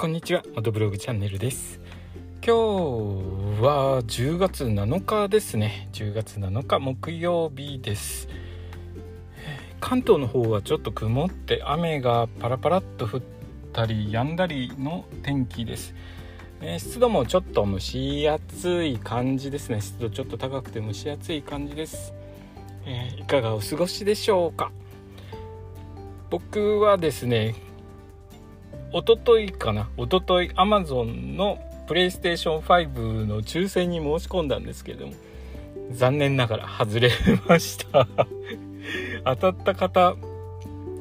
[0.00, 1.78] こんにちは元ブログチャンネルです。
[2.42, 5.90] 今日は10月7日ですね。
[5.92, 8.26] 10月7日木曜日です。
[9.78, 13.22] 関東の方はちょっと曇って雨がパラパラっと降っ
[13.74, 15.94] たり止んだりの天気です。
[16.62, 19.82] え湿度もちょっと蒸し暑い感じですね。
[19.82, 22.14] 湿度ちょっと高くて蒸し暑い感じです、
[22.86, 24.72] え、いかがお過ごしでしょうか。
[26.30, 27.54] 僕はですね
[28.92, 29.88] おとといかな？
[29.96, 35.12] おととい Amazon のプレイステーション5の抽選に申し込んだんですけれども
[35.92, 37.10] 残念ながら外れ
[37.48, 38.06] ました。
[39.24, 40.16] 当たった方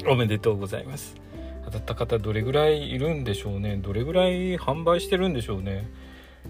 [0.07, 1.15] おめでとうございます。
[1.65, 3.77] 当たった方どれぐらいいるんでしょうね？
[3.77, 5.87] どれぐらい販売してるんでしょうね？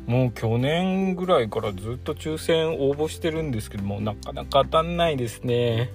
[0.05, 5.89] もう去年ぐらいからずっと抽選応募してるんですけどもなかなか当たんないですね。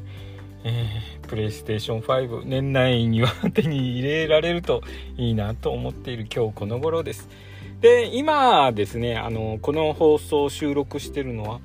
[0.64, 4.82] えー、プレイステーション5年内には手に入れられると
[5.16, 7.28] いいなと思っている今日この頃です。
[7.80, 11.60] で今ですねあのこの放送を収録してるのは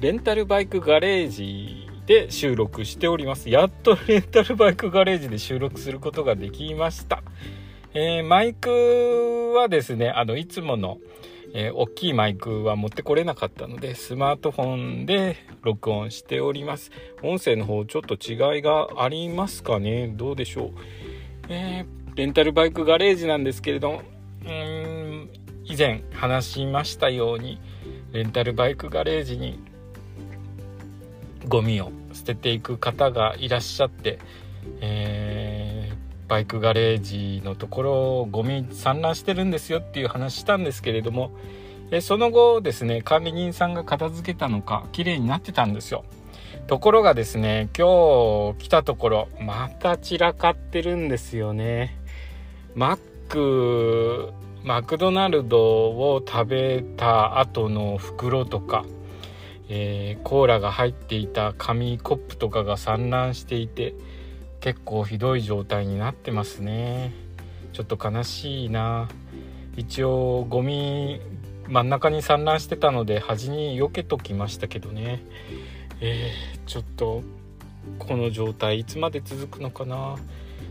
[0.00, 3.48] レンタルバイクガレージで収録しております。
[3.48, 7.22] やっとレンタルバイクガレージで収録することができました、
[7.94, 10.98] えー、マイクはですねあのいつもの
[11.54, 16.90] えー、大きいマイクは持ってこれなかったのでスマートフォンで録音しております。
[17.22, 20.08] 音声の方ちょっと違いがありますかね？
[20.08, 20.70] どうでしょう、
[21.48, 24.02] えー、レンタルバイクガレージなんですけれど
[24.46, 25.30] うん
[25.64, 27.60] 以前話しましたように
[28.12, 29.58] レンタルバイクガレージに
[31.48, 34.18] ゴミを捨てていく方がいらっしゃって、
[34.80, 35.21] えー、
[36.32, 41.30] バイクガレージのところゴミ散乱してるんですよっていう話したんですけれども、
[41.90, 46.06] えその後ですね管理人さんが片付けたのか綺麗になってたんですよ。
[46.68, 51.98] ところがですね今日来たところまた散らかってるんですよね。
[52.74, 54.32] マック
[54.64, 58.86] マクドナルドを食べた後の袋とか
[59.68, 63.94] えー、コーラが入っていた紙コップとかが散乱していて
[64.62, 67.12] 結構ひどい状態になってますね。
[67.72, 69.08] ちょっと悲しいな。
[69.76, 71.20] 一応ゴミ
[71.68, 75.24] 真ん中に散乱してたので端に避けときましたけどね。
[76.00, 77.22] えー、ちょっと
[77.98, 80.16] この状態いつまで続くのかな。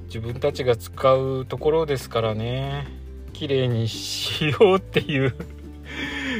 [0.05, 2.87] 自分たちが使うところですからね。
[3.33, 5.35] 綺麗にしようっていう。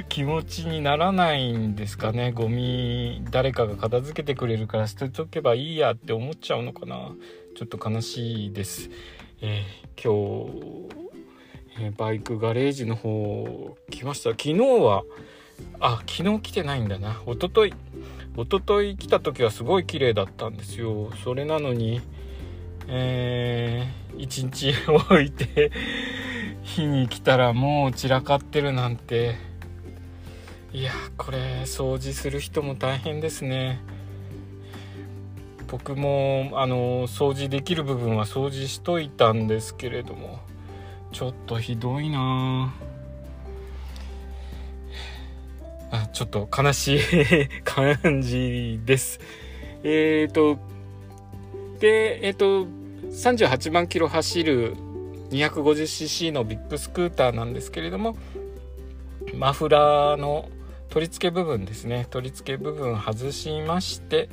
[0.09, 2.31] 気持ちにならないんですかね。
[2.31, 7.13] ゴミ誰かが片付けてくれるから捨てとけばいいやって思っちゃうのかな。
[7.55, 8.89] ちょっと悲しいです、
[9.41, 14.31] えー、今日、えー、バイクガレージの方来ました。
[14.31, 15.03] 昨日は
[15.79, 17.21] あ昨日来てないんだな。
[17.27, 17.73] 一昨日
[18.37, 21.11] 一昨日来た時はすごい綺麗だったんですよ。
[21.23, 22.01] それなのに
[22.87, 25.71] えー、1日置いて
[26.63, 29.50] 日に来たらもう散らかってるなんて。
[30.73, 33.81] いやこれ掃除する人も大変ですね。
[35.67, 40.39] 僕もあの掃除できる部分は掃除しといたんですけれども
[41.11, 42.73] ちょっとひどいな。
[45.91, 46.99] あちょっと悲しい
[47.65, 49.19] 感じです。
[49.83, 50.57] えっ、ー、と
[51.81, 52.65] でえっ、ー、と
[53.09, 54.77] 38万キロ走る
[55.31, 58.15] 250cc のビッグスクーターなんですけれども
[59.35, 60.47] マフラーの
[60.91, 62.05] 取り付け部分ですね。
[62.09, 64.29] 取り付け部分外しまして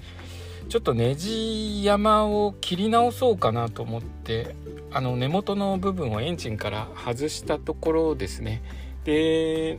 [0.69, 4.55] ちょっとネジ山を切り直そうかなと思って
[4.91, 8.63] あの根元の部分をエンジンから外したところですね。
[9.05, 9.79] で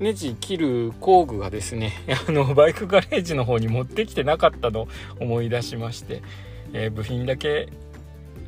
[0.00, 1.92] ネジ切る工具がですね
[2.26, 4.88] あのバイクガレージの方に持ってきてなかったのを
[5.20, 6.22] 思い出しまして、
[6.72, 7.68] えー、部品だけ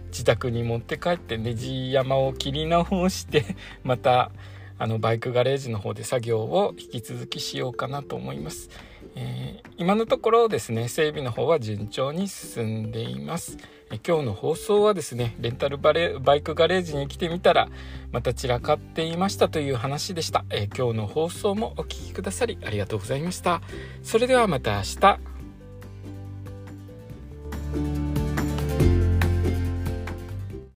[0.06, 3.44] 自宅に持って帰ってネジ山を切り直して
[3.84, 4.32] また
[4.82, 8.68] あのバイクガレージの方で作業を引き続きしようかなと思います、
[9.14, 13.58] えー、今のところですね整備の方は順調に進んでいます、
[13.92, 17.68] え今日の放送はですねレンタルバレバイクガレージに来てみたら
[18.10, 23.62] また散らかっていましたという話でした、え今日の放送もお聴きくださりありがとうございました。
[24.02, 25.31] それではまた明日。